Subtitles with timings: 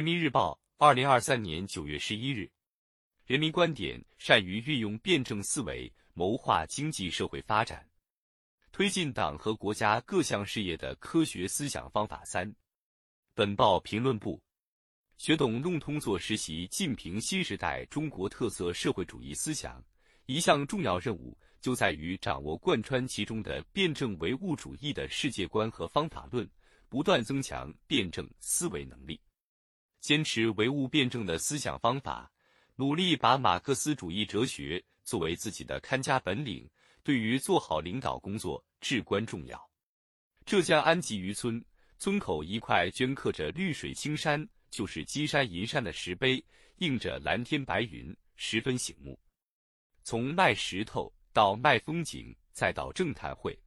[0.00, 2.50] 人民日报，二零二三年九月十一日。
[3.26, 7.86] 人民观点：善于运用辩证思维，谋划经济社会发展，
[8.72, 12.50] 推进党和国家各项事业的科学思想方法三。
[13.34, 14.40] 本报评论部。
[15.18, 19.84] 学懂弄通做实习近平新时代中国特色社会主义思想，
[20.24, 26.50] 一项重要任务就在于掌握贯穿其中的辩证唯物主义的世界观和方法论，
[26.88, 29.20] 不断增强辩证思维能力，
[30.00, 32.30] 坚持唯物辩证的思想方法，
[32.76, 36.68] 努力把马克思主义哲学作为自己的看家本领，
[37.02, 39.70] 对于做好领导工作至关重要。
[40.44, 41.64] 浙江安吉渔村
[41.98, 44.46] 村口一块镌刻着“绿水青山”。
[44.70, 46.40] 就是金山银山的石碑，
[46.78, 49.18] 映着蓝天白云，十分醒目。
[50.04, 53.58] 从卖石头到卖风景，再到政坛会，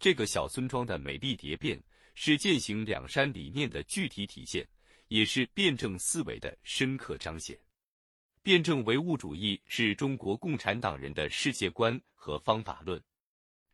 [0.00, 1.80] 这个小村庄的美丽蝶变，
[2.16, 4.68] 是践行两山理念的具体体现，
[5.08, 7.58] 也是辩证思维的深刻彰显。
[8.42, 13.02] 辩证唯物主义是中国共产党人的世界观和方法论。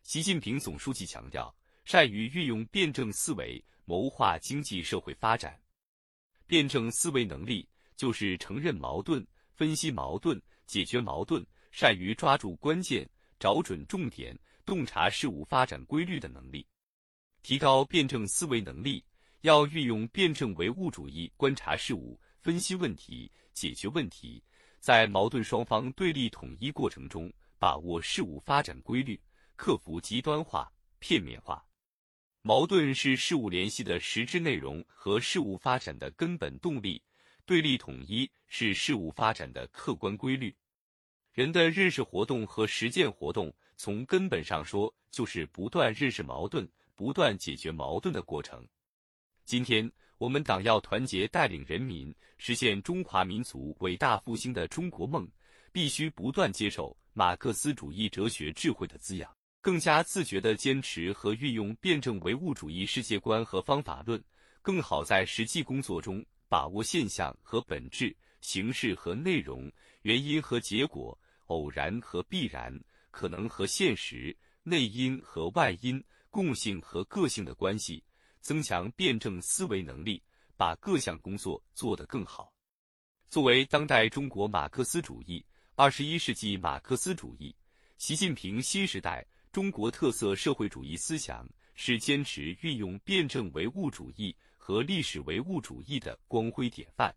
[0.02, 1.54] 习近平总书记强调，
[1.84, 5.60] 善于运用辩证思维，谋划经济社会发展。
[6.46, 16.66] 辩证思维能力就是承认矛盾、分析矛盾、解决矛盾，善于抓住关键、找准重点、洞察事物发展规律的能力。
[17.42, 19.04] 提高辩证思维能力，
[19.44, 24.42] 要运用辩证唯物主义观察事物、分析问题、解决问题，
[24.80, 29.20] 在矛盾双方对立统一过程中，把握事物发展规律，
[29.54, 31.62] 克服极端化、片面化。
[32.40, 37.02] 矛盾是事物联系的实质内容和事物发展的根本动力，
[37.44, 40.56] 对立统一是事物发展的客观规律。
[41.34, 48.66] 人的认识活动和实践活动，从根本上说，就是不断认识矛盾、不断解决矛盾的过程。
[49.44, 55.28] 今天，我们党要团结带领人民实现中华民族伟大复兴的中国梦，
[55.70, 59.30] 必须不断接受马克思主义哲学智慧的滋养。
[59.60, 64.22] 更加自觉地坚持和运用辩证唯物主义世界观和方法论，
[64.62, 69.70] 更好在实际工作中把握现象和本质、形式和内容、
[70.02, 72.74] 原因和结果、偶然和必然、
[73.10, 78.02] 可能和现实、内因和外因、共性和个性的关系，
[78.44, 80.22] 增强辩证思维能力，
[80.54, 82.52] 把各项工作做得更好。
[83.30, 85.42] 作为当代中国马克思主义、
[85.76, 87.56] 二十一世纪马克思主义、
[87.96, 89.26] 习近平新时代。
[89.50, 97.14] 中国特色社会主义思想是坚持运用辩证唯物主义和历史唯物主义的光辉典范。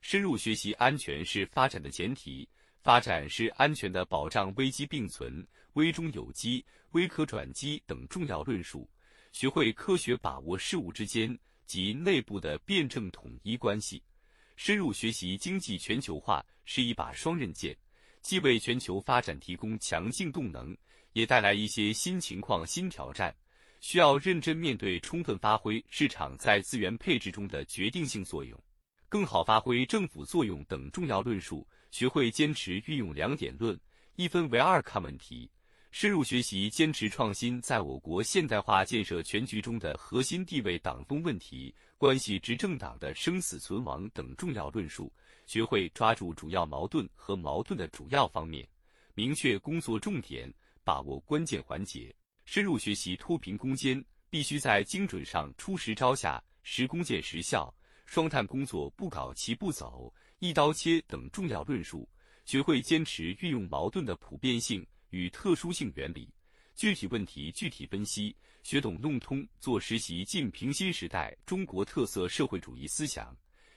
[0.00, 2.46] 深入学习安全是发展的前提，
[2.82, 8.90] 发展是安全的保障，危机并存、危中有机、危可转机等重要论述，
[9.34, 11.36] 学会科学把握事物之间
[11.66, 14.00] 及内部的辩证统一关系。
[14.54, 17.76] 深入学习经济全球化是一把双刃剑，
[18.22, 20.74] 既为全球发展提供强劲动能。
[21.14, 23.34] 也带来一些新情况、新挑战，
[23.80, 28.56] 需要认真面对，充分发挥市场在资源配置中的决定性作用，
[29.08, 31.66] 更好发挥政府作用等重要论述。
[31.90, 33.78] 学会坚持运用两点论、
[34.14, 35.50] 一分为二看问题，
[35.94, 45.12] 深入学习坚持创新在我国现代化建设全局中的核心地位、党风问题、关系执政党的生死存亡等重要论述。
[45.46, 48.66] 学会抓住主要矛盾和矛盾的主要方面，
[49.14, 50.52] 明确工作重点。
[50.82, 52.12] 把握关键环节，
[52.44, 57.72] 深入学习脱贫攻坚，必须在精准上出实招下，实工见实效。
[58.04, 62.08] 双碳工作不搞齐步走、一刀切等重要论述，
[62.44, 66.28] 学会坚持运用矛盾的普遍性与特殊性原理，
[66.74, 73.32] 具体问题具体分析，学懂弄通做实习进平新时代中国特色社会主义思想。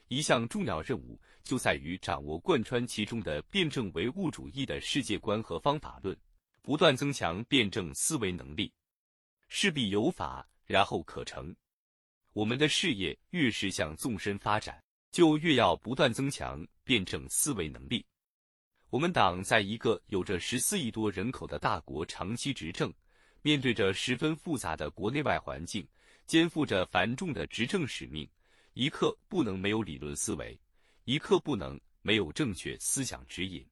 [0.08, 6.18] 一项重要任务就在于掌握贯穿其中的辩证唯物主义的世界观和方法论。
[6.64, 8.74] 不断增强辩证思维能力，
[9.48, 11.56] 势必有法，然后可成。
[12.34, 18.04] 我们的事业越是向纵深发展，就越要不断增强辩证思维能力。
[18.90, 22.94] 我们党在一个有着十四亿多人口的大国长期执政，
[23.42, 25.86] 面对着十分复杂的国内外环境，
[26.26, 28.26] 肩负着繁重的执政使命，
[28.74, 30.58] 一刻不能没有理论思维，
[31.04, 33.66] 一刻不能没有正确思想指引，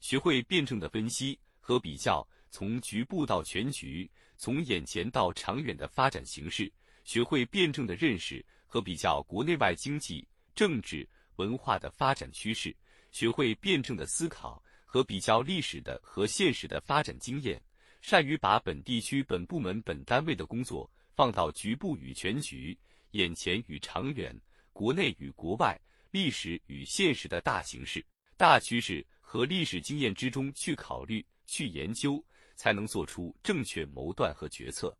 [0.00, 1.38] 学会辩证的分析。
[1.64, 6.70] 和比较，从局部到全局，从眼前到长远的发展形势，
[7.04, 12.76] 学会辩证的认识和比较国内外经济、政治、文化的发展趋势，
[13.12, 17.62] 学会辩证的思考和比较历史的和现实的发展经验，
[18.00, 22.76] 善于把本地区、本部门、本单位的工作放到局部与全局、
[23.12, 24.34] 眼前与长远、
[24.72, 25.80] 国内与国外、
[26.10, 28.04] 历史与现实的大形势、
[28.36, 32.22] 大趋势和历史经验之中去考虑、去研究，
[32.56, 34.96] 才能做出正确谋断和决策。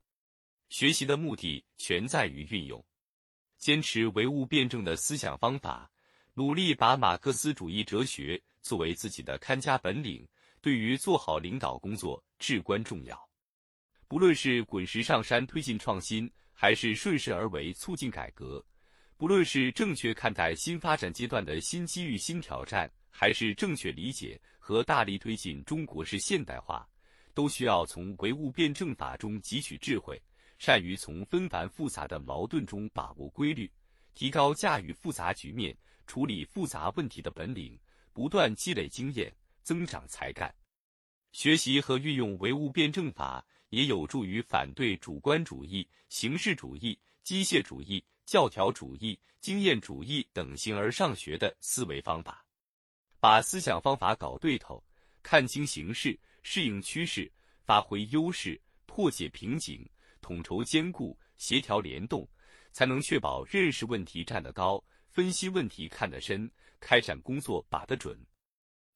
[0.69, 2.82] 学习的目的全在于运用，
[3.58, 5.91] 坚持唯物辩证的思想方法，
[6.34, 10.26] 努力把马克思主义哲学作为自己的看家本领，
[10.62, 13.29] 对于做好领导工作至关重要。
[14.08, 18.64] 不论是滚石上山推进创新，还是顺势而为促进改革；
[19.19, 26.88] 不论是正确看待新发展阶段的新机遇、新挑战，还是正确理解和大力推进中国式现代化，
[27.34, 30.19] 都需要从唯物辩证法中汲取智慧，
[30.58, 33.70] 善于从纷繁复杂的矛盾中把握规律，
[34.14, 35.76] 提高驾驭复杂局面、
[36.12, 37.81] 处理复杂问题的本领，
[38.12, 40.55] 不断积累经验，增长才干。
[41.32, 43.43] 学习和运用唯物辩证法。
[43.70, 52.44] 也有助于反对主观主义、形式主义、机械主义、教条主义、经验主义等形而上学的思维方法，
[53.19, 54.85] 把思想方法搞对头，
[55.23, 57.32] 看清形势，适应趋势，
[57.65, 59.88] 发挥优势，破解瓶颈，
[60.20, 62.29] 统筹兼顾，协调联动，
[62.73, 66.50] 才能确保认识问题站得高，分析问题看得深，
[66.81, 68.19] 开展工作把得准。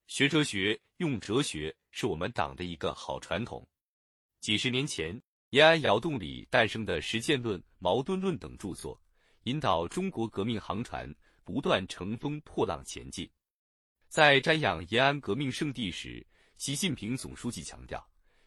[0.06, 3.68] 学哲学、用哲学是我们党的一个好传统。
[4.40, 5.20] 几十年前，
[5.50, 8.98] 延安窑洞里诞生的实践论、矛盾论等著作，
[9.42, 11.14] 引导中国革命航船
[11.44, 13.30] 不断乘风破浪前进。
[14.08, 16.26] 在瞻仰延安革命圣地时，
[16.56, 18.02] 习近平总书记强调，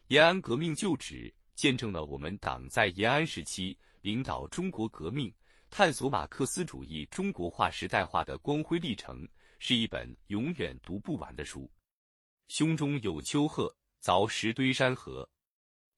[0.07, 5.31] 延安革命旧址见证了我们党在延安时期领导中国革命、
[5.69, 9.25] 探索马克思主义中国化时代化的光辉历程，
[9.59, 11.69] 是一本永远读不完的书。
[12.47, 13.73] 胸中有丘壑，
[14.03, 15.29] 凿石堆山河。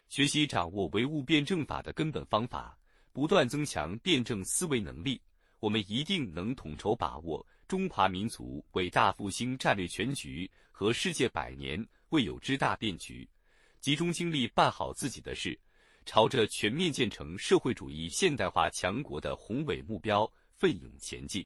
[0.10, 2.78] 学习掌握唯物辩证法的根本方法，
[3.14, 5.20] 不断增强辩证思维能力，
[5.60, 13.28] 我们一定能统筹把握中华民族伟大复兴战略全局和世界百年未有之大变局，
[13.80, 15.58] 集中精力办好自己的事，
[16.14, 21.42] 朝着全面建成社会主义现代化强国的宏伟目标奋勇前进。